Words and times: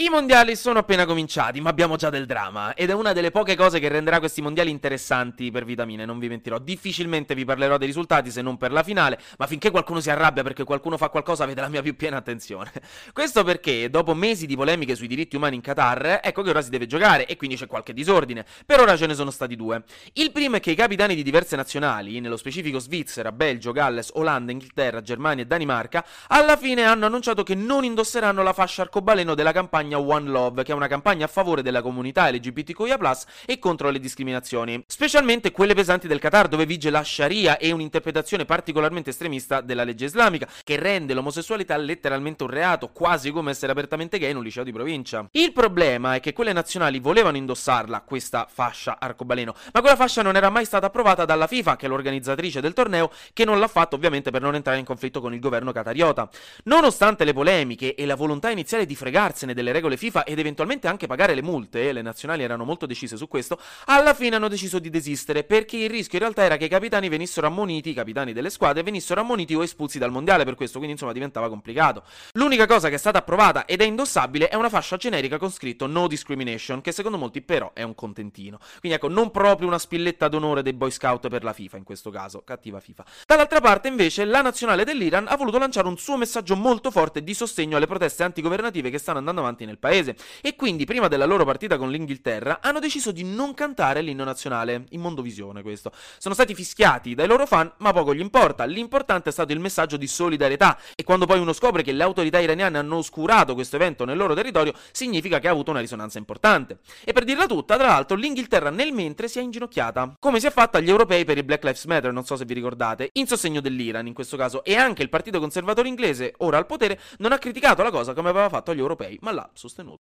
I 0.00 0.08
mondiali 0.08 0.56
sono 0.56 0.78
appena 0.78 1.04
cominciati, 1.04 1.60
ma 1.60 1.68
abbiamo 1.68 1.96
già 1.96 2.08
del 2.08 2.24
dramma. 2.24 2.72
Ed 2.72 2.88
è 2.88 2.94
una 2.94 3.12
delle 3.12 3.30
poche 3.30 3.54
cose 3.54 3.78
che 3.80 3.88
renderà 3.88 4.18
questi 4.18 4.40
mondiali 4.40 4.70
interessanti 4.70 5.50
per 5.50 5.66
Vitamine, 5.66 6.06
non 6.06 6.18
vi 6.18 6.26
mentirò. 6.26 6.58
Difficilmente 6.58 7.34
vi 7.34 7.44
parlerò 7.44 7.76
dei 7.76 7.86
risultati 7.86 8.30
se 8.30 8.40
non 8.40 8.56
per 8.56 8.72
la 8.72 8.82
finale, 8.82 9.20
ma 9.36 9.46
finché 9.46 9.70
qualcuno 9.70 10.00
si 10.00 10.08
arrabbia 10.08 10.42
perché 10.42 10.64
qualcuno 10.64 10.96
fa 10.96 11.10
qualcosa 11.10 11.44
avete 11.44 11.60
la 11.60 11.68
mia 11.68 11.82
più 11.82 11.96
piena 11.96 12.16
attenzione. 12.16 12.72
Questo 13.12 13.44
perché, 13.44 13.90
dopo 13.90 14.14
mesi 14.14 14.46
di 14.46 14.56
polemiche 14.56 14.94
sui 14.94 15.06
diritti 15.06 15.36
umani 15.36 15.56
in 15.56 15.60
Qatar, 15.60 16.20
ecco 16.22 16.40
che 16.40 16.48
ora 16.48 16.62
si 16.62 16.70
deve 16.70 16.86
giocare 16.86 17.26
e 17.26 17.36
quindi 17.36 17.56
c'è 17.56 17.66
qualche 17.66 17.92
disordine. 17.92 18.46
Per 18.64 18.80
ora 18.80 18.96
ce 18.96 19.04
ne 19.04 19.12
sono 19.12 19.30
stati 19.30 19.54
due. 19.54 19.82
Il 20.14 20.32
primo 20.32 20.56
è 20.56 20.60
che 20.60 20.70
i 20.70 20.76
capitani 20.76 21.14
di 21.14 21.22
diverse 21.22 21.56
nazionali, 21.56 22.20
nello 22.20 22.38
specifico 22.38 22.78
Svizzera, 22.78 23.32
Belgio, 23.32 23.72
Galles, 23.72 24.12
Olanda, 24.14 24.50
Inghilterra, 24.50 25.02
Germania 25.02 25.44
e 25.44 25.46
Danimarca, 25.46 26.06
alla 26.28 26.56
fine 26.56 26.84
hanno 26.84 27.04
annunciato 27.04 27.42
che 27.42 27.54
non 27.54 27.84
indosseranno 27.84 28.42
la 28.42 28.54
fascia 28.54 28.80
arcobaleno 28.80 29.34
della 29.34 29.52
campagna 29.52 29.88
campagna 29.90 29.98
One 29.98 30.28
Love, 30.28 30.62
che 30.62 30.72
è 30.72 30.74
una 30.74 30.86
campagna 30.86 31.24
a 31.24 31.28
favore 31.28 31.62
della 31.62 31.82
comunità 31.82 32.30
LGBTQIA+, 32.30 32.98
e 33.46 33.58
contro 33.58 33.90
le 33.90 33.98
discriminazioni, 33.98 34.82
specialmente 34.86 35.50
quelle 35.50 35.74
pesanti 35.74 36.06
del 36.06 36.20
Qatar, 36.20 36.48
dove 36.48 36.66
vige 36.66 36.90
la 36.90 37.02
Sharia 37.02 37.58
e 37.58 37.72
un'interpretazione 37.72 38.44
particolarmente 38.44 39.10
estremista 39.10 39.60
della 39.60 39.84
legge 39.84 40.04
islamica, 40.04 40.48
che 40.62 40.76
rende 40.76 41.14
l'omosessualità 41.14 41.76
letteralmente 41.76 42.44
un 42.44 42.50
reato, 42.50 42.90
quasi 42.90 43.30
come 43.30 43.50
essere 43.50 43.72
apertamente 43.72 44.18
gay 44.18 44.30
in 44.30 44.36
un 44.36 44.44
liceo 44.44 44.64
di 44.64 44.72
provincia. 44.72 45.26
Il 45.32 45.52
problema 45.52 46.14
è 46.14 46.20
che 46.20 46.32
quelle 46.32 46.52
nazionali 46.52 47.00
volevano 47.00 47.36
indossarla, 47.36 48.02
questa 48.02 48.46
fascia 48.50 48.98
arcobaleno, 49.00 49.54
ma 49.72 49.80
quella 49.80 49.96
fascia 49.96 50.22
non 50.22 50.36
era 50.36 50.50
mai 50.50 50.64
stata 50.64 50.86
approvata 50.86 51.24
dalla 51.24 51.46
FIFA, 51.46 51.76
che 51.76 51.86
è 51.86 51.88
l'organizzatrice 51.88 52.60
del 52.60 52.74
torneo, 52.74 53.10
che 53.32 53.44
non 53.44 53.58
l'ha 53.58 53.68
fatto 53.68 53.96
ovviamente 53.96 54.30
per 54.30 54.42
non 54.42 54.54
entrare 54.54 54.78
in 54.78 54.84
conflitto 54.84 55.20
con 55.20 55.34
il 55.34 55.40
governo 55.40 55.72
qatariota. 55.72 56.28
Nonostante 56.64 57.24
le 57.24 57.32
polemiche 57.32 57.94
e 57.94 58.06
la 58.06 58.14
volontà 58.14 58.50
iniziale 58.50 58.86
di 58.86 58.94
fregarsene 58.94 59.54
delle 59.54 59.72
regole 59.72 59.79
regole 59.80 59.96
FIFA 59.96 60.24
ed 60.24 60.38
eventualmente 60.38 60.86
anche 60.86 61.06
pagare 61.06 61.34
le 61.34 61.42
multe, 61.42 61.92
le 61.92 62.02
nazionali 62.02 62.42
erano 62.42 62.64
molto 62.64 62.86
decise 62.86 63.16
su 63.16 63.26
questo, 63.26 63.58
alla 63.86 64.14
fine 64.14 64.36
hanno 64.36 64.48
deciso 64.48 64.78
di 64.78 64.90
desistere 64.90 65.44
perché 65.44 65.76
il 65.78 65.90
rischio 65.90 66.18
in 66.18 66.24
realtà 66.24 66.44
era 66.44 66.56
che 66.56 66.66
i 66.66 66.68
capitani 66.68 67.08
venissero 67.08 67.46
ammoniti, 67.46 67.90
i 67.90 67.94
capitani 67.94 68.32
delle 68.32 68.50
squadre 68.50 68.82
venissero 68.82 69.20
ammoniti 69.20 69.54
o 69.54 69.62
espulsi 69.62 69.98
dal 69.98 70.10
mondiale 70.10 70.44
per 70.44 70.54
questo, 70.54 70.76
quindi 70.76 70.92
insomma 70.92 71.12
diventava 71.12 71.48
complicato. 71.48 72.02
L'unica 72.32 72.66
cosa 72.66 72.88
che 72.88 72.94
è 72.94 72.98
stata 72.98 73.18
approvata 73.18 73.64
ed 73.64 73.80
è 73.80 73.84
indossabile 73.84 74.48
è 74.48 74.54
una 74.54 74.68
fascia 74.68 74.96
generica 74.96 75.38
con 75.38 75.50
scritto 75.50 75.86
No 75.86 76.06
Discrimination, 76.06 76.80
che 76.80 76.92
secondo 76.92 77.18
molti 77.18 77.40
però 77.40 77.72
è 77.72 77.82
un 77.82 77.94
contentino. 77.94 78.58
Quindi 78.78 78.98
ecco, 78.98 79.08
non 79.08 79.30
proprio 79.30 79.66
una 79.66 79.78
spilletta 79.78 80.28
d'onore 80.28 80.62
dei 80.62 80.74
Boy 80.74 80.90
Scout 80.90 81.28
per 81.28 81.42
la 81.42 81.52
FIFA 81.52 81.78
in 81.78 81.84
questo 81.84 82.10
caso, 82.10 82.42
cattiva 82.44 82.80
FIFA. 82.80 83.04
Dall'altra 83.26 83.60
parte 83.60 83.88
invece 83.88 84.24
la 84.24 84.42
nazionale 84.42 84.84
dell'Iran 84.84 85.26
ha 85.28 85.36
voluto 85.36 85.58
lanciare 85.58 85.88
un 85.88 85.96
suo 85.96 86.16
messaggio 86.16 86.54
molto 86.54 86.90
forte 86.90 87.22
di 87.22 87.34
sostegno 87.34 87.76
alle 87.76 87.86
proteste 87.86 88.22
antigovernative 88.22 88.90
che 88.90 88.98
stanno 88.98 89.18
andando 89.18 89.40
avanti 89.40 89.64
nel 89.70 89.78
paese. 89.78 90.16
E 90.42 90.56
quindi 90.56 90.84
prima 90.84 91.08
della 91.08 91.24
loro 91.24 91.44
partita 91.44 91.78
con 91.78 91.90
l'Inghilterra 91.90 92.58
hanno 92.60 92.80
deciso 92.80 93.12
di 93.12 93.24
non 93.24 93.54
cantare 93.54 94.02
l'inno 94.02 94.24
nazionale, 94.24 94.84
in 94.90 95.00
mondovisione 95.00 95.62
questo. 95.62 95.92
Sono 96.18 96.34
stati 96.34 96.54
fischiati 96.54 97.14
dai 97.14 97.26
loro 97.26 97.46
fan, 97.46 97.72
ma 97.78 97.92
poco 97.92 98.14
gli 98.14 98.20
importa, 98.20 98.64
l'importante 98.64 99.30
è 99.30 99.32
stato 99.32 99.52
il 99.52 99.60
messaggio 99.60 99.96
di 99.96 100.06
solidarietà. 100.06 100.78
E 100.94 101.04
quando 101.04 101.26
poi 101.26 101.38
uno 101.38 101.52
scopre 101.52 101.82
che 101.82 101.92
le 101.92 102.02
autorità 102.02 102.40
iraniane 102.40 102.78
hanno 102.78 102.96
oscurato 102.96 103.54
questo 103.54 103.76
evento 103.76 104.04
nel 104.04 104.16
loro 104.16 104.34
territorio, 104.34 104.74
significa 104.90 105.38
che 105.38 105.48
ha 105.48 105.52
avuto 105.52 105.70
una 105.70 105.80
risonanza 105.80 106.18
importante. 106.18 106.78
E 107.04 107.12
per 107.12 107.24
dirla 107.24 107.46
tutta, 107.46 107.76
tra 107.76 107.86
l'altro, 107.86 108.16
l'Inghilterra 108.16 108.70
nel 108.70 108.92
mentre 108.92 109.28
si 109.28 109.38
è 109.38 109.42
inginocchiata, 109.42 110.16
come 110.18 110.40
si 110.40 110.46
è 110.46 110.50
fatta 110.50 110.78
agli 110.78 110.88
europei 110.88 111.24
per 111.24 111.38
il 111.38 111.44
Black 111.44 111.64
Lives 111.64 111.84
Matter, 111.84 112.12
non 112.12 112.24
so 112.24 112.36
se 112.36 112.44
vi 112.44 112.54
ricordate, 112.54 113.10
in 113.14 113.26
sostegno 113.26 113.60
dell'Iran 113.60 114.06
in 114.06 114.14
questo 114.14 114.36
caso, 114.36 114.64
e 114.64 114.76
anche 114.76 115.02
il 115.02 115.08
partito 115.08 115.38
conservatore 115.38 115.88
inglese, 115.88 116.34
ora 116.38 116.58
al 116.58 116.66
potere, 116.66 116.98
non 117.18 117.32
ha 117.32 117.38
criticato 117.38 117.82
la 117.82 117.90
cosa 117.90 118.14
come 118.14 118.30
aveva 118.30 118.48
fatto 118.48 118.70
agli 118.70 118.78
europei, 118.78 119.18
ma 119.22 119.32
l'ha 119.32 119.49
sostenuto. 119.54 120.02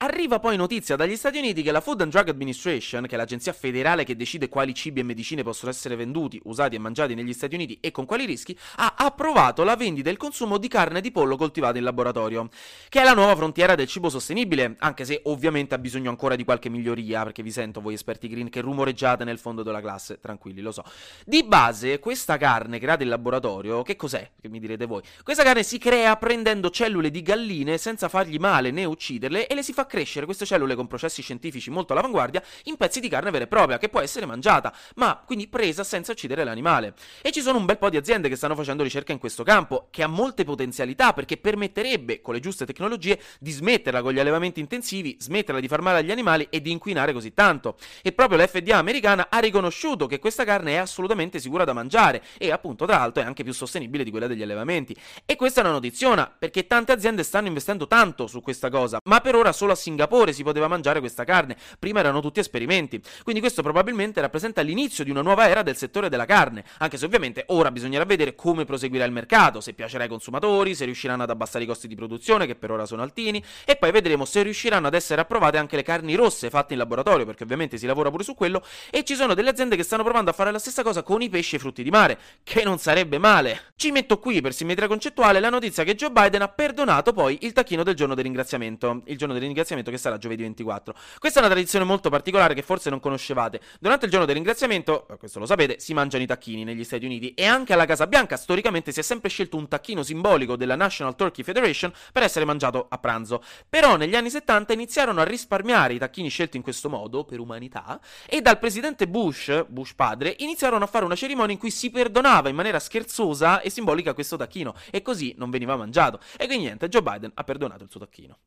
Arriva 0.00 0.38
poi 0.38 0.56
notizia 0.56 0.94
dagli 0.94 1.16
Stati 1.16 1.38
Uniti 1.38 1.60
che 1.60 1.72
la 1.72 1.80
Food 1.80 2.02
and 2.02 2.12
Drug 2.12 2.28
Administration, 2.28 3.04
che 3.08 3.16
è 3.16 3.18
l'agenzia 3.18 3.52
federale 3.52 4.04
che 4.04 4.14
decide 4.14 4.48
quali 4.48 4.72
cibi 4.72 5.00
e 5.00 5.02
medicine 5.02 5.42
possono 5.42 5.72
essere 5.72 5.96
venduti, 5.96 6.40
usati 6.44 6.76
e 6.76 6.78
mangiati 6.78 7.16
negli 7.16 7.32
Stati 7.32 7.56
Uniti 7.56 7.78
e 7.80 7.90
con 7.90 8.04
quali 8.04 8.24
rischi, 8.24 8.56
ha 8.76 8.94
approvato 8.96 9.64
la 9.64 9.74
vendita 9.74 10.08
e 10.08 10.12
il 10.12 10.16
consumo 10.16 10.58
di 10.58 10.68
carne 10.68 11.00
di 11.00 11.10
pollo 11.10 11.36
coltivata 11.36 11.78
in 11.78 11.82
laboratorio, 11.82 12.48
che 12.88 13.00
è 13.00 13.04
la 13.04 13.12
nuova 13.12 13.34
frontiera 13.34 13.74
del 13.74 13.88
cibo 13.88 14.08
sostenibile, 14.08 14.76
anche 14.78 15.04
se 15.04 15.20
ovviamente 15.24 15.74
ha 15.74 15.78
bisogno 15.78 16.10
ancora 16.10 16.36
di 16.36 16.44
qualche 16.44 16.68
miglioria, 16.68 17.24
perché 17.24 17.42
vi 17.42 17.50
sento 17.50 17.80
voi 17.80 17.94
esperti 17.94 18.28
green 18.28 18.50
che 18.50 18.60
rumoreggiate 18.60 19.24
nel 19.24 19.40
fondo 19.40 19.64
della 19.64 19.80
classe, 19.80 20.20
tranquilli, 20.20 20.60
lo 20.60 20.70
so. 20.70 20.84
Di 21.26 21.42
base, 21.42 21.98
questa 21.98 22.36
carne 22.36 22.78
creata 22.78 23.02
in 23.02 23.08
laboratorio, 23.08 23.82
che 23.82 23.96
cos'è? 23.96 24.30
Che 24.40 24.48
mi 24.48 24.60
direte 24.60 24.86
voi? 24.86 25.02
Questa 25.24 25.42
carne 25.42 25.64
si 25.64 25.78
crea 25.78 26.14
prendendo 26.14 26.70
cellule 26.70 27.10
di 27.10 27.20
galline 27.20 27.78
senza 27.78 28.08
fargli 28.08 28.36
male 28.36 28.70
né 28.70 28.84
ucciderle 28.84 29.48
e 29.48 29.54
le 29.56 29.64
si 29.64 29.72
fa 29.72 29.86
crescere 29.88 30.24
queste 30.24 30.46
cellule 30.46 30.76
con 30.76 30.86
processi 30.86 31.22
scientifici 31.22 31.70
molto 31.70 31.92
all'avanguardia 31.92 32.40
in 32.64 32.76
pezzi 32.76 33.00
di 33.00 33.08
carne 33.08 33.32
vera 33.32 33.44
e 33.44 33.48
propria 33.48 33.78
che 33.78 33.88
può 33.88 33.98
essere 33.98 34.24
mangiata, 34.24 34.72
ma 34.94 35.20
quindi 35.26 35.48
presa 35.48 35.82
senza 35.82 36.12
uccidere 36.12 36.44
l'animale. 36.44 36.94
E 37.20 37.32
ci 37.32 37.40
sono 37.40 37.58
un 37.58 37.64
bel 37.64 37.78
po' 37.78 37.90
di 37.90 37.96
aziende 37.96 38.28
che 38.28 38.36
stanno 38.36 38.54
facendo 38.54 38.84
ricerca 38.84 39.10
in 39.10 39.18
questo 39.18 39.42
campo, 39.42 39.88
che 39.90 40.04
ha 40.04 40.06
molte 40.06 40.44
potenzialità 40.44 41.12
perché 41.12 41.36
permetterebbe, 41.38 42.20
con 42.20 42.34
le 42.34 42.40
giuste 42.40 42.64
tecnologie, 42.64 43.20
di 43.40 43.50
smetterla 43.50 44.02
con 44.02 44.12
gli 44.12 44.20
allevamenti 44.20 44.60
intensivi, 44.60 45.16
smetterla 45.18 45.60
di 45.60 45.66
far 45.68 45.80
male 45.80 45.98
agli 45.98 46.12
animali 46.12 46.46
e 46.50 46.60
di 46.60 46.70
inquinare 46.70 47.12
così 47.12 47.34
tanto. 47.34 47.76
E 48.02 48.12
proprio 48.12 48.38
la 48.38 48.46
FDA 48.46 48.76
americana 48.76 49.28
ha 49.30 49.38
riconosciuto 49.38 50.06
che 50.06 50.18
questa 50.18 50.44
carne 50.44 50.72
è 50.72 50.76
assolutamente 50.76 51.40
sicura 51.40 51.64
da 51.64 51.72
mangiare 51.72 52.22
e 52.38 52.52
appunto 52.52 52.86
tra 52.86 52.98
l'altro 52.98 53.22
è 53.22 53.26
anche 53.26 53.42
più 53.42 53.52
sostenibile 53.52 54.04
di 54.04 54.10
quella 54.10 54.26
degli 54.26 54.42
allevamenti. 54.42 54.96
E 55.24 55.36
questa 55.36 55.60
è 55.60 55.64
una 55.64 55.72
notiziona, 55.72 56.32
perché 56.38 56.66
tante 56.66 56.92
aziende 56.92 57.22
stanno 57.22 57.48
investendo 57.48 57.86
tanto 57.86 58.26
su 58.26 58.42
questa 58.42 58.68
cosa, 58.70 59.00
ma 59.04 59.20
per 59.20 59.34
ora 59.34 59.52
solo 59.52 59.72
a 59.72 59.76
Singapore 59.78 60.32
si 60.32 60.42
poteva 60.42 60.68
mangiare 60.68 61.00
questa 61.00 61.24
carne, 61.24 61.56
prima 61.78 62.00
erano 62.00 62.20
tutti 62.20 62.40
esperimenti. 62.40 63.00
Quindi 63.22 63.40
questo 63.40 63.62
probabilmente 63.62 64.20
rappresenta 64.20 64.60
l'inizio 64.60 65.04
di 65.04 65.10
una 65.10 65.22
nuova 65.22 65.48
era 65.48 65.62
del 65.62 65.76
settore 65.76 66.08
della 66.08 66.26
carne, 66.26 66.64
anche 66.78 66.96
se 66.96 67.04
ovviamente 67.04 67.44
ora 67.48 67.70
bisognerà 67.70 68.04
vedere 68.04 68.34
come 68.34 68.64
proseguirà 68.64 69.04
il 69.04 69.12
mercato, 69.12 69.60
se 69.60 69.72
piacerà 69.72 70.02
ai 70.02 70.08
consumatori, 70.08 70.74
se 70.74 70.84
riusciranno 70.84 71.22
ad 71.22 71.30
abbassare 71.30 71.64
i 71.64 71.66
costi 71.66 71.88
di 71.88 71.94
produzione, 71.94 72.46
che 72.46 72.56
per 72.56 72.70
ora 72.70 72.84
sono 72.84 73.02
altini, 73.02 73.42
e 73.64 73.76
poi 73.76 73.90
vedremo 73.90 74.24
se 74.24 74.42
riusciranno 74.42 74.88
ad 74.88 74.94
essere 74.94 75.20
approvate 75.20 75.56
anche 75.58 75.76
le 75.76 75.82
carni 75.82 76.14
rosse 76.14 76.50
fatte 76.50 76.72
in 76.72 76.78
laboratorio, 76.78 77.24
perché 77.24 77.44
ovviamente 77.44 77.78
si 77.78 77.86
lavora 77.86 78.10
pure 78.10 78.24
su 78.24 78.34
quello, 78.34 78.62
e 78.90 79.04
ci 79.04 79.14
sono 79.14 79.34
delle 79.34 79.50
aziende 79.50 79.76
che 79.76 79.84
stanno 79.84 80.02
provando 80.02 80.30
a 80.30 80.34
fare 80.34 80.50
la 80.50 80.58
stessa 80.58 80.82
cosa 80.82 81.02
con 81.02 81.22
i 81.22 81.28
pesci 81.28 81.54
e 81.54 81.58
i 81.58 81.60
frutti 81.60 81.82
di 81.82 81.90
mare, 81.90 82.18
che 82.42 82.64
non 82.64 82.78
sarebbe 82.78 83.18
male. 83.18 83.72
Ci 83.76 83.90
metto 83.92 84.18
qui, 84.18 84.40
per 84.40 84.52
simmetria 84.52 84.88
concettuale, 84.88 85.40
la 85.40 85.50
notizia 85.50 85.84
che 85.84 85.94
Joe 85.94 86.10
Biden 86.10 86.42
ha 86.42 86.48
perdonato 86.48 87.12
poi 87.12 87.38
il 87.42 87.52
tacchino 87.52 87.82
del 87.82 87.94
giorno 87.94 88.14
del 88.14 88.24
ringraziamento, 88.24 89.02
il 89.04 89.16
giorno 89.16 89.34
del 89.34 89.42
ringraziamento 89.42 89.66
che 89.90 89.98
sarà 89.98 90.18
giovedì 90.18 90.42
24. 90.42 90.94
Questa 91.18 91.38
è 91.38 91.42
una 91.42 91.50
tradizione 91.52 91.84
molto 91.84 92.10
particolare 92.10 92.54
che 92.54 92.62
forse 92.62 92.90
non 92.90 93.00
conoscevate. 93.00 93.60
Durante 93.80 94.06
il 94.06 94.10
giorno 94.10 94.26
del 94.26 94.34
ringraziamento, 94.34 95.06
eh, 95.08 95.16
questo 95.16 95.38
lo 95.38 95.46
sapete, 95.46 95.78
si 95.78 95.94
mangiano 95.94 96.22
i 96.22 96.26
tacchini 96.26 96.64
negli 96.64 96.84
Stati 96.84 97.04
Uniti 97.04 97.34
e 97.34 97.44
anche 97.44 97.72
alla 97.72 97.86
Casa 97.86 98.06
Bianca 98.06 98.36
storicamente 98.36 98.92
si 98.92 99.00
è 99.00 99.02
sempre 99.02 99.28
scelto 99.28 99.56
un 99.56 99.68
tacchino 99.68 100.02
simbolico 100.02 100.56
della 100.56 100.76
National 100.76 101.14
Turkey 101.16 101.44
Federation 101.44 101.92
per 102.12 102.22
essere 102.22 102.44
mangiato 102.44 102.86
a 102.88 102.98
pranzo. 102.98 103.42
Però 103.68 103.96
negli 103.96 104.14
anni 104.14 104.30
70 104.30 104.72
iniziarono 104.72 105.20
a 105.20 105.24
risparmiare 105.24 105.94
i 105.94 105.98
tacchini 105.98 106.28
scelti 106.28 106.56
in 106.56 106.62
questo 106.62 106.88
modo, 106.88 107.24
per 107.24 107.40
umanità, 107.40 108.00
e 108.26 108.40
dal 108.40 108.58
presidente 108.58 109.08
Bush, 109.08 109.64
Bush 109.68 109.94
padre, 109.94 110.34
iniziarono 110.38 110.84
a 110.84 110.86
fare 110.86 111.04
una 111.04 111.16
cerimonia 111.16 111.52
in 111.52 111.58
cui 111.58 111.70
si 111.70 111.90
perdonava 111.90 112.48
in 112.48 112.56
maniera 112.56 112.78
scherzosa 112.78 113.60
e 113.60 113.70
simbolica 113.70 114.14
questo 114.14 114.36
tacchino 114.36 114.74
e 114.90 115.02
così 115.02 115.34
non 115.36 115.50
veniva 115.50 115.76
mangiato. 115.76 116.20
E 116.36 116.46
quindi 116.46 116.64
niente, 116.64 116.88
Joe 116.88 117.02
Biden 117.02 117.30
ha 117.34 117.44
perdonato 117.44 117.84
il 117.84 117.90
suo 117.90 118.00
tacchino. 118.00 118.38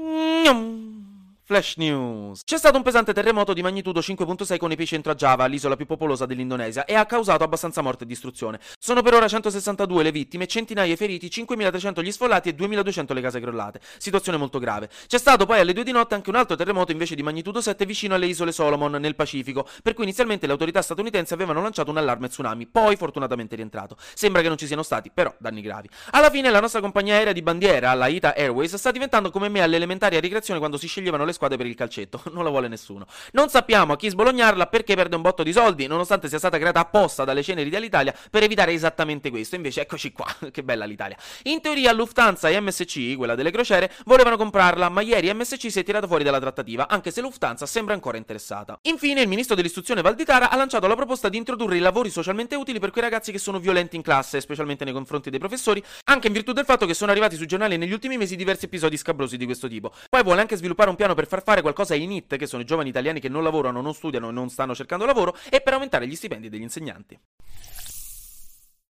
Yum. 0.00 1.09
Flash 1.50 1.74
News. 1.78 2.42
C'è 2.44 2.58
stato 2.58 2.76
un 2.76 2.84
pesante 2.84 3.12
terremoto 3.12 3.52
di 3.52 3.60
magnitudo 3.60 3.98
5.6 3.98 4.56
con 4.56 4.70
epicentro 4.70 5.10
a 5.10 5.16
Java, 5.16 5.46
l'isola 5.46 5.74
più 5.74 5.84
popolosa 5.84 6.24
dell'Indonesia, 6.24 6.84
e 6.84 6.94
ha 6.94 7.04
causato 7.06 7.42
abbastanza 7.42 7.82
morte 7.82 8.04
e 8.04 8.06
distruzione. 8.06 8.60
Sono 8.78 9.02
per 9.02 9.14
ora 9.14 9.26
162 9.26 10.04
le 10.04 10.12
vittime, 10.12 10.46
centinaia 10.46 10.92
i 10.92 10.96
feriti, 10.96 11.26
5.300 11.26 12.04
gli 12.04 12.12
sfollati 12.12 12.50
e 12.50 12.54
2.200 12.54 13.14
le 13.14 13.20
case 13.20 13.40
crollate. 13.40 13.80
Situazione 13.98 14.38
molto 14.38 14.60
grave. 14.60 14.90
C'è 15.08 15.18
stato 15.18 15.44
poi 15.44 15.58
alle 15.58 15.72
2 15.72 15.82
di 15.82 15.90
notte 15.90 16.14
anche 16.14 16.30
un 16.30 16.36
altro 16.36 16.54
terremoto 16.54 16.92
invece 16.92 17.16
di 17.16 17.22
magnitudo 17.24 17.60
7 17.60 17.84
vicino 17.84 18.14
alle 18.14 18.26
isole 18.26 18.52
Solomon, 18.52 18.92
nel 18.92 19.16
Pacifico, 19.16 19.66
per 19.82 19.94
cui 19.94 20.04
inizialmente 20.04 20.46
le 20.46 20.52
autorità 20.52 20.80
statunitensi 20.82 21.32
avevano 21.32 21.60
lanciato 21.62 21.90
un 21.90 21.96
allarme 21.96 22.28
tsunami, 22.28 22.68
poi 22.68 22.94
fortunatamente 22.94 23.56
rientrato. 23.56 23.96
Sembra 24.14 24.40
che 24.40 24.46
non 24.46 24.56
ci 24.56 24.68
siano 24.68 24.84
stati, 24.84 25.10
però, 25.12 25.34
danni 25.36 25.62
gravi. 25.62 25.88
Alla 26.12 26.30
fine 26.30 26.48
la 26.48 26.60
nostra 26.60 26.80
compagnia 26.80 27.16
aerea 27.16 27.32
di 27.32 27.42
bandiera, 27.42 27.92
la 27.94 28.06
Ita 28.06 28.36
Airways, 28.36 28.76
sta 28.76 28.92
diventando 28.92 29.32
come 29.32 29.48
me 29.48 29.62
alle 29.62 29.74
elementari 29.74 30.14
a 30.14 30.20
ricreazione 30.20 30.60
quando 30.60 30.76
si 30.76 30.86
sceglievano 30.86 31.24
le 31.24 31.38
squadre 31.40 31.56
per 31.56 31.64
il 31.64 31.74
calcetto, 31.74 32.20
non 32.32 32.44
la 32.44 32.50
vuole 32.50 32.68
nessuno. 32.68 33.06
Non 33.32 33.48
sappiamo 33.48 33.94
a 33.94 33.96
chi 33.96 34.10
sbolognarla 34.10 34.66
perché 34.66 34.94
perde 34.94 35.16
un 35.16 35.22
botto 35.22 35.42
di 35.42 35.52
soldi, 35.52 35.86
nonostante 35.86 36.28
sia 36.28 36.36
stata 36.36 36.58
creata 36.58 36.80
apposta 36.80 37.24
dalle 37.24 37.42
ceneri 37.42 37.70
dell'Italia 37.70 38.14
per 38.30 38.42
evitare 38.42 38.72
esattamente 38.72 39.30
questo. 39.30 39.54
Invece 39.54 39.80
eccoci 39.80 40.12
qua, 40.12 40.26
che 40.52 40.62
bella 40.62 40.84
l'Italia. 40.84 41.16
In 41.44 41.62
teoria 41.62 41.92
Lufthansa 41.92 42.50
e 42.50 42.60
MSC, 42.60 43.16
quella 43.16 43.34
delle 43.34 43.50
crociere, 43.50 43.90
volevano 44.04 44.36
comprarla, 44.36 44.90
ma 44.90 45.00
ieri 45.00 45.32
MSC 45.32 45.70
si 45.70 45.80
è 45.80 45.82
tirato 45.82 46.06
fuori 46.06 46.24
dalla 46.24 46.40
trattativa, 46.40 46.88
anche 46.88 47.10
se 47.10 47.22
Lufthansa 47.22 47.64
sembra 47.64 47.94
ancora 47.94 48.18
interessata. 48.18 48.78
Infine 48.82 49.22
il 49.22 49.28
ministro 49.28 49.54
dell'istruzione 49.54 50.02
Valditara 50.02 50.50
ha 50.50 50.56
lanciato 50.56 50.86
la 50.86 50.94
proposta 50.94 51.30
di 51.30 51.38
introdurre 51.38 51.76
i 51.76 51.80
lavori 51.80 52.10
socialmente 52.10 52.54
utili 52.54 52.78
per 52.78 52.90
quei 52.90 53.02
ragazzi 53.02 53.32
che 53.32 53.38
sono 53.38 53.58
violenti 53.58 53.96
in 53.96 54.02
classe, 54.02 54.40
specialmente 54.42 54.84
nei 54.84 54.92
confronti 54.92 55.30
dei 55.30 55.38
professori, 55.38 55.82
anche 56.04 56.26
in 56.26 56.34
virtù 56.34 56.52
del 56.52 56.66
fatto 56.66 56.84
che 56.84 56.92
sono 56.92 57.10
arrivati 57.10 57.36
sui 57.36 57.46
giornali 57.46 57.78
negli 57.78 57.92
ultimi 57.92 58.18
mesi 58.18 58.36
diversi 58.36 58.66
episodi 58.66 58.96
scabrosi 58.96 59.36
di 59.36 59.46
questo 59.46 59.68
tipo. 59.68 59.92
Poi 60.08 60.22
vuole 60.22 60.40
anche 60.40 60.56
sviluppare 60.56 60.90
un 60.90 60.96
piano 60.96 61.14
per 61.14 61.28
far 61.30 61.44
fare 61.44 61.62
qualcosa 61.62 61.94
ai 61.94 62.06
NIT, 62.06 62.36
che 62.36 62.46
sono 62.46 62.60
i 62.60 62.66
giovani 62.66 62.88
italiani 62.88 63.20
che 63.20 63.28
non 63.28 63.44
lavorano, 63.44 63.80
non 63.80 63.94
studiano 63.94 64.28
e 64.28 64.32
non 64.32 64.50
stanno 64.50 64.74
cercando 64.74 65.06
lavoro, 65.06 65.36
e 65.48 65.60
per 65.60 65.74
aumentare 65.74 66.08
gli 66.08 66.16
stipendi 66.16 66.48
degli 66.48 66.62
insegnanti. 66.62 67.18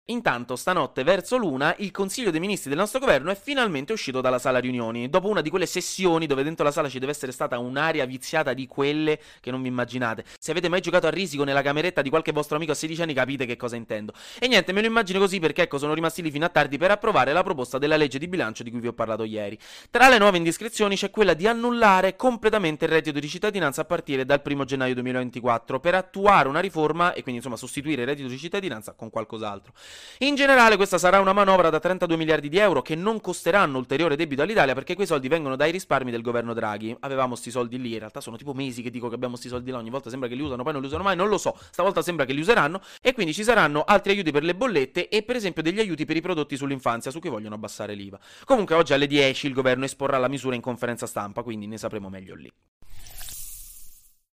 Intanto, 0.09 0.55
stanotte 0.55 1.03
verso 1.03 1.37
l'una, 1.37 1.75
il 1.77 1.91
Consiglio 1.91 2.31
dei 2.31 2.39
Ministri 2.39 2.69
del 2.69 2.79
nostro 2.79 2.99
governo 2.99 3.29
è 3.29 3.35
finalmente 3.39 3.93
uscito 3.93 4.21
dalla 4.21 4.39
sala 4.39 4.57
riunioni, 4.57 5.07
dopo 5.07 5.27
una 5.27 5.41
di 5.41 5.51
quelle 5.51 5.67
sessioni 5.67 6.25
dove 6.25 6.41
dentro 6.41 6.65
la 6.65 6.71
sala 6.71 6.89
ci 6.89 6.97
deve 6.97 7.11
essere 7.11 7.31
stata 7.31 7.59
un'aria 7.59 8.05
viziata 8.05 8.53
di 8.53 8.65
quelle 8.65 9.19
che 9.39 9.51
non 9.51 9.61
vi 9.61 9.67
immaginate. 9.67 10.25
Se 10.39 10.49
avete 10.49 10.67
mai 10.67 10.81
giocato 10.81 11.05
a 11.05 11.11
risico 11.11 11.43
nella 11.43 11.61
cameretta 11.61 12.01
di 12.01 12.09
qualche 12.09 12.31
vostro 12.31 12.55
amico 12.55 12.71
a 12.71 12.75
16 12.75 13.03
anni 13.03 13.13
capite 13.13 13.45
che 13.45 13.55
cosa 13.55 13.75
intendo. 13.75 14.13
E 14.39 14.47
niente, 14.47 14.71
me 14.71 14.81
lo 14.81 14.87
immagino 14.87 15.19
così 15.19 15.39
perché 15.39 15.61
ecco, 15.61 15.77
sono 15.77 15.93
rimasti 15.93 16.23
lì 16.23 16.31
fino 16.31 16.45
a 16.45 16.49
tardi 16.49 16.79
per 16.79 16.89
approvare 16.89 17.31
la 17.31 17.43
proposta 17.43 17.77
della 17.77 17.95
legge 17.95 18.17
di 18.17 18.27
bilancio 18.27 18.63
di 18.63 18.71
cui 18.71 18.79
vi 18.79 18.87
ho 18.87 18.93
parlato 18.93 19.23
ieri. 19.25 19.59
Tra 19.91 20.09
le 20.09 20.17
nuove 20.17 20.37
indiscrezioni 20.37 20.95
c'è 20.95 21.11
quella 21.11 21.35
di 21.35 21.45
annullare 21.45 22.15
completamente 22.15 22.85
il 22.85 22.91
reddito 22.91 23.19
di 23.19 23.27
cittadinanza 23.27 23.81
a 23.81 23.85
partire 23.85 24.25
dal 24.25 24.41
1 24.43 24.65
gennaio 24.65 24.95
2024 24.95 25.79
per 25.79 25.93
attuare 25.93 26.47
una 26.47 26.61
riforma 26.61 27.13
e 27.13 27.21
quindi 27.21 27.35
insomma 27.35 27.57
sostituire 27.57 28.01
il 28.01 28.07
reddito 28.07 28.27
di 28.27 28.39
cittadinanza 28.39 28.93
con 28.93 29.11
qualcos'altro. 29.11 29.73
In 30.19 30.35
generale 30.35 30.75
questa 30.75 30.97
sarà 30.97 31.19
una 31.19 31.33
manovra 31.33 31.69
da 31.69 31.79
32 31.79 32.17
miliardi 32.17 32.49
di 32.49 32.57
euro 32.57 32.81
che 32.81 32.95
non 32.95 33.21
costeranno 33.21 33.77
ulteriore 33.77 34.15
debito 34.15 34.41
all'Italia 34.41 34.73
perché 34.73 34.95
quei 34.95 35.07
soldi 35.07 35.27
vengono 35.27 35.55
dai 35.55 35.71
risparmi 35.71 36.11
del 36.11 36.21
governo 36.21 36.53
Draghi. 36.53 36.95
Avevamo 36.99 37.35
sti 37.35 37.51
soldi 37.51 37.79
lì, 37.79 37.93
in 37.93 37.99
realtà 37.99 38.21
sono 38.21 38.37
tipo 38.37 38.53
mesi 38.53 38.81
che 38.81 38.89
dico 38.89 39.07
che 39.07 39.15
abbiamo 39.15 39.35
sti 39.35 39.47
soldi 39.47 39.71
là, 39.71 39.77
ogni 39.77 39.89
volta 39.89 40.09
sembra 40.09 40.27
che 40.27 40.35
li 40.35 40.41
usano, 40.41 40.63
poi 40.63 40.73
non 40.73 40.81
li 40.81 40.87
usano 40.87 41.03
mai, 41.03 41.15
non 41.15 41.29
lo 41.29 41.37
so, 41.37 41.57
stavolta 41.71 42.01
sembra 42.01 42.25
che 42.25 42.33
li 42.33 42.41
useranno 42.41 42.81
e 43.01 43.13
quindi 43.13 43.33
ci 43.33 43.43
saranno 43.43 43.83
altri 43.83 44.11
aiuti 44.11 44.31
per 44.31 44.43
le 44.43 44.55
bollette 44.55 45.07
e 45.07 45.23
per 45.23 45.35
esempio 45.35 45.63
degli 45.63 45.79
aiuti 45.79 46.05
per 46.05 46.15
i 46.15 46.21
prodotti 46.21 46.57
sull'infanzia 46.57 47.11
su 47.11 47.19
cui 47.19 47.29
vogliono 47.29 47.55
abbassare 47.55 47.93
l'IVA. 47.93 48.19
Comunque 48.45 48.75
oggi 48.75 48.93
alle 48.93 49.07
10 49.07 49.47
il 49.47 49.53
governo 49.53 49.85
esporrà 49.85 50.17
la 50.17 50.27
misura 50.27 50.55
in 50.55 50.61
conferenza 50.61 51.05
stampa, 51.05 51.43
quindi 51.43 51.67
ne 51.67 51.77
sapremo 51.77 52.09
meglio 52.09 52.35
lì. 52.35 52.51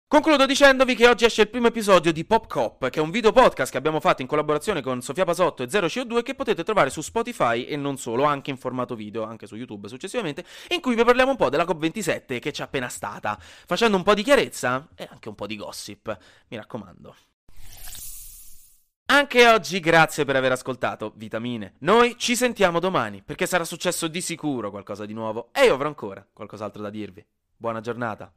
Concludo 0.09 0.47
dicendovi 0.47 0.95
che 0.95 1.09
oggi 1.09 1.25
esce 1.25 1.43
il 1.43 1.49
primo 1.49 1.67
episodio 1.67 2.13
di 2.13 2.25
Pop 2.25 2.47
Cop, 2.47 2.91
che 2.91 3.01
è 3.01 3.03
un 3.03 3.11
video 3.11 3.33
podcast 3.33 3.73
che 3.73 3.77
abbiamo 3.77 3.99
fatto 3.99 4.23
in 4.23 4.29
collaborazione 4.29 4.81
con 4.81 5.03
Sofia 5.03 5.25
Pasotto 5.25 5.65
e 5.65 5.69
Zero 5.69 5.89
CO2 5.89 6.23
che 6.23 6.37
potete 6.37 6.63
trovare 6.63 6.91
su 6.91 7.01
Spotify 7.01 7.65
e 7.65 7.75
non 7.75 7.97
solo, 7.97 8.23
anche 8.23 8.51
in 8.51 8.57
formato 8.57 8.95
video, 8.95 9.25
anche 9.25 9.49
su 9.49 9.57
YouTube 9.57 9.89
successivamente, 9.89 10.45
in 10.69 10.81
cui 10.81 10.95
vi 10.95 11.03
parliamo 11.03 11.33
un 11.33 11.37
po' 11.37 11.49
della 11.49 11.65
COP27 11.65 12.39
che 12.39 12.53
c'è 12.53 12.63
appena 12.63 12.89
stata, 12.89 13.37
facendo 13.41 13.97
un 13.97 14.05
po' 14.05 14.15
di 14.15 14.23
chiarezza 14.23 14.91
e 14.95 15.09
anche 15.11 15.29
un 15.29 15.35
po' 15.35 15.49
di 15.49 15.57
gossip, 15.57 16.17
mi 16.51 16.57
raccomando. 16.57 17.17
Anche 19.07 19.49
oggi 19.49 19.81
grazie 19.81 20.25
per 20.25 20.37
aver 20.37 20.53
ascoltato 20.53 21.15
Vitamine. 21.17 21.75
Noi 21.81 22.17
ci 22.17 22.37
sentiamo 22.37 22.79
domani, 22.79 23.25
perché 23.25 23.47
sarà 23.47 23.65
successo 23.65 24.07
di 24.07 24.21
sicuro 24.21 24.71
qualcosa 24.71 25.05
di 25.05 25.15
nuovo 25.15 25.49
e 25.53 25.65
io 25.65 25.75
avrò 25.75 25.89
ancora 25.89 26.25
qualcos'altro 26.33 26.81
da 26.81 26.91
dirvi. 26.91 27.27
Buona 27.57 27.81
giornata. 27.81 28.33